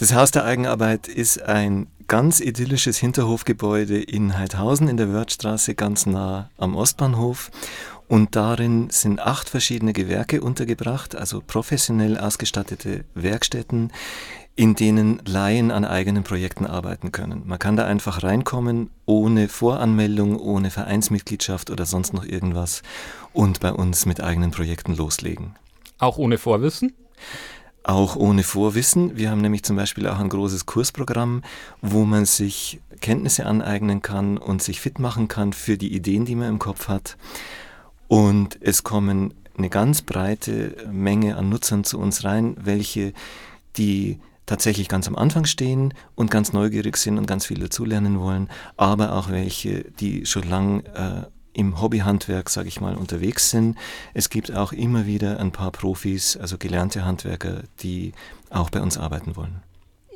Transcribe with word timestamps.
Das 0.00 0.14
Haus 0.14 0.30
der 0.30 0.46
Eigenarbeit 0.46 1.08
ist 1.08 1.42
ein 1.42 1.86
ganz 2.08 2.40
idyllisches 2.40 2.96
Hinterhofgebäude 2.96 4.00
in 4.00 4.38
Heidhausen 4.38 4.88
in 4.88 4.96
der 4.96 5.12
Wörthstraße, 5.12 5.74
ganz 5.74 6.06
nah 6.06 6.48
am 6.56 6.74
Ostbahnhof. 6.74 7.50
Und 8.08 8.34
darin 8.34 8.88
sind 8.88 9.20
acht 9.20 9.50
verschiedene 9.50 9.92
Gewerke 9.92 10.40
untergebracht, 10.40 11.14
also 11.14 11.42
professionell 11.46 12.16
ausgestattete 12.16 13.04
Werkstätten, 13.12 13.92
in 14.56 14.74
denen 14.74 15.20
Laien 15.26 15.70
an 15.70 15.84
eigenen 15.84 16.24
Projekten 16.24 16.64
arbeiten 16.64 17.12
können. 17.12 17.42
Man 17.44 17.58
kann 17.58 17.76
da 17.76 17.84
einfach 17.84 18.22
reinkommen, 18.22 18.88
ohne 19.04 19.48
Voranmeldung, 19.50 20.40
ohne 20.40 20.70
Vereinsmitgliedschaft 20.70 21.68
oder 21.68 21.84
sonst 21.84 22.14
noch 22.14 22.24
irgendwas 22.24 22.80
und 23.34 23.60
bei 23.60 23.70
uns 23.70 24.06
mit 24.06 24.22
eigenen 24.22 24.50
Projekten 24.50 24.96
loslegen. 24.96 25.56
Auch 25.98 26.16
ohne 26.16 26.38
Vorwissen? 26.38 26.94
Auch 27.82 28.16
ohne 28.16 28.42
Vorwissen. 28.42 29.16
Wir 29.16 29.30
haben 29.30 29.40
nämlich 29.40 29.62
zum 29.62 29.76
Beispiel 29.76 30.06
auch 30.06 30.18
ein 30.18 30.28
großes 30.28 30.66
Kursprogramm, 30.66 31.42
wo 31.80 32.04
man 32.04 32.24
sich 32.24 32.80
Kenntnisse 33.00 33.46
aneignen 33.46 34.02
kann 34.02 34.38
und 34.38 34.62
sich 34.62 34.80
fit 34.80 34.98
machen 34.98 35.28
kann 35.28 35.52
für 35.52 35.78
die 35.78 35.94
Ideen, 35.94 36.24
die 36.24 36.36
man 36.36 36.48
im 36.48 36.58
Kopf 36.58 36.88
hat. 36.88 37.16
Und 38.08 38.58
es 38.60 38.82
kommen 38.82 39.34
eine 39.56 39.70
ganz 39.70 40.02
breite 40.02 40.76
Menge 40.90 41.36
an 41.36 41.48
Nutzern 41.48 41.84
zu 41.84 41.98
uns 41.98 42.24
rein, 42.24 42.56
welche 42.58 43.12
die 43.76 44.18
tatsächlich 44.46 44.88
ganz 44.88 45.06
am 45.06 45.14
Anfang 45.14 45.44
stehen 45.44 45.94
und 46.16 46.30
ganz 46.30 46.52
neugierig 46.52 46.96
sind 46.96 47.18
und 47.18 47.26
ganz 47.26 47.46
viel 47.46 47.58
dazulernen 47.58 48.18
wollen, 48.18 48.48
aber 48.76 49.14
auch 49.14 49.30
welche, 49.30 49.84
die 50.00 50.26
schon 50.26 50.48
lang 50.48 50.80
äh, 50.86 51.22
im 51.52 51.80
Hobbyhandwerk, 51.80 52.48
sage 52.50 52.68
ich 52.68 52.80
mal, 52.80 52.96
unterwegs 52.96 53.50
sind. 53.50 53.76
Es 54.14 54.30
gibt 54.30 54.52
auch 54.54 54.72
immer 54.72 55.06
wieder 55.06 55.40
ein 55.40 55.52
paar 55.52 55.70
Profis, 55.70 56.36
also 56.36 56.58
gelernte 56.58 57.04
Handwerker, 57.04 57.62
die 57.80 58.12
auch 58.50 58.70
bei 58.70 58.80
uns 58.80 58.98
arbeiten 58.98 59.36
wollen. 59.36 59.62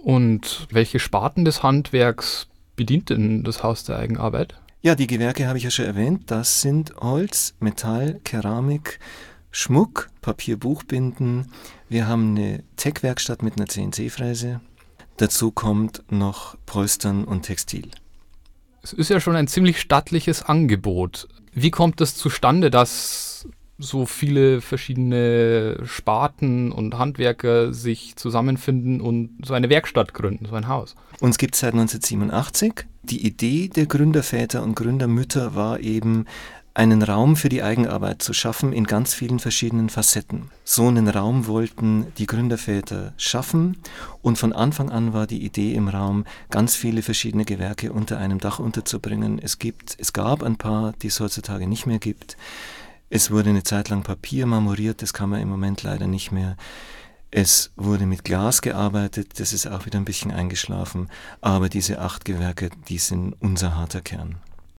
Und 0.03 0.67
welche 0.71 0.99
Sparten 0.99 1.45
des 1.45 1.63
Handwerks 1.63 2.47
bedient 2.77 3.11
denn 3.11 3.43
das 3.43 3.63
Haus 3.63 3.85
der 3.85 3.99
Eigenarbeit? 3.99 4.55
Ja, 4.83 4.95
die 4.95 5.07
Gewerke 5.07 5.47
habe 5.47 5.57
ich 5.57 5.65
ja 5.65 5.71
schon 5.71 5.87
erwähnt. 5.87 6.31
Das 6.31 6.61
sind 6.61 6.95
Holz, 6.97 7.55
Metall, 7.59 8.21
Keramik, 8.23 8.99
Schmuck, 9.51 10.11
Papier, 10.21 10.59
Buchbinden. 10.59 11.51
Wir 11.89 12.07
haben 12.07 12.37
eine 12.37 12.65
Tech-Werkstatt 12.77 13.43
mit 13.43 13.57
einer 13.57 13.67
CNC-Fräse. 13.67 14.61
Dazu 15.17 15.53
kommt 15.53 16.03
noch 16.11 16.59
Polstern 16.67 17.25
und 17.25 17.43
Textil. 17.43 17.89
Es 18.85 18.93
ist 18.93 19.09
ja 19.09 19.19
schon 19.19 19.35
ein 19.35 19.49
ziemlich 19.49 19.81
stattliches 19.81 20.43
Angebot. 20.43 21.27
Wie 21.55 21.71
kommt 21.71 22.03
es 22.03 22.17
zustande, 22.17 22.71
dass 22.71 23.49
so 23.79 24.05
viele 24.05 24.61
verschiedene 24.61 25.79
Sparten 25.85 26.71
und 26.71 26.99
Handwerker 26.99 27.73
sich 27.73 28.15
zusammenfinden 28.17 29.01
und 29.01 29.39
so 29.43 29.55
eine 29.55 29.71
Werkstatt 29.71 30.13
gründen, 30.13 30.45
so 30.45 30.55
ein 30.55 30.69
Haus? 30.69 30.97
Uns 31.21 31.39
gibt 31.39 31.55
es 31.55 31.61
seit 31.61 31.73
1987. 31.73 32.85
Die 33.05 33.27
Idee 33.27 33.69
der 33.69 33.87
Gründerväter 33.87 34.63
und 34.63 34.77
Gründermütter 34.77 35.55
war 35.55 35.81
eben, 35.81 36.27
einen 36.75 37.05
Raum 37.05 37.37
für 37.37 37.49
die 37.49 37.63
Eigenarbeit 37.63 38.21
zu 38.21 38.33
schaffen 38.33 38.73
in 38.73 38.85
ganz 38.85 39.15
vielen 39.15 39.39
verschiedenen 39.39 39.89
Facetten. 39.89 40.51
So 40.65 40.89
einen 40.89 41.09
Raum 41.09 41.47
wollten 41.47 42.07
die 42.19 42.27
Gründerväter 42.27 43.15
schaffen 43.17 43.79
und 44.23 44.39
von 44.39 44.53
Anfang 44.53 44.91
an 44.91 45.13
war 45.13 45.29
die 45.29 45.45
Idee 45.45 45.75
im 45.75 45.87
Raum, 45.87 46.25
ganz 46.51 46.75
viele 46.75 47.03
verschiedene 47.03 47.45
Gewerke 47.45 47.93
unter 47.93 48.19
einem 48.19 48.41
Dach 48.41 48.59
unterzubringen. 48.59 49.39
Es 49.39 49.61
gibt, 49.61 49.97
es 50.01 50.13
gab 50.13 50.43
ein 50.43 50.57
paar, 50.57 50.93
die 51.01 51.07
es 51.07 51.21
heutzutage 51.21 51.69
nicht 51.69 51.87
mehr 51.87 52.01
gibt. 52.01 52.37
Es 53.09 53.31
wurde 53.31 53.51
eine 53.51 53.63
Zeit 53.63 53.89
lang 53.89 54.03
Papier 54.03 54.47
marmoriert, 54.47 55.01
das 55.01 55.13
kann 55.13 55.31
man 55.31 55.41
im 55.41 55.49
Moment 55.49 55.85
leider 55.85 56.09
nicht 56.09 56.33
mehr. 56.33 56.57
Es 57.31 57.71
wurde 57.77 58.07
mit 58.07 58.25
Glas 58.25 58.63
gearbeitet, 58.63 59.39
das 59.39 59.53
ist 59.53 59.69
auch 59.69 59.87
wieder 59.87 59.99
ein 59.99 60.05
bisschen 60.05 60.33
eingeschlafen, 60.33 61.09
aber 61.41 61.69
diese 61.69 62.01
acht 62.01 62.25
Gewerke, 62.25 62.71
die 62.89 62.99
sind 62.99 63.35
unser 63.41 63.77
harter 63.77 64.01
Kern. 64.01 64.39